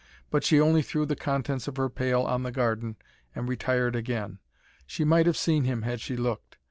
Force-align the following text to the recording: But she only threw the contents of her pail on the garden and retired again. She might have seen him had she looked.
But 0.31 0.43
she 0.43 0.59
only 0.59 0.81
threw 0.81 1.05
the 1.05 1.15
contents 1.15 1.67
of 1.67 1.77
her 1.77 1.87
pail 1.87 2.23
on 2.23 2.41
the 2.41 2.51
garden 2.51 2.95
and 3.35 3.47
retired 3.47 3.95
again. 3.95 4.39
She 4.87 5.03
might 5.03 5.27
have 5.27 5.37
seen 5.37 5.63
him 5.65 5.83
had 5.83 6.01
she 6.01 6.17
looked. 6.17 6.57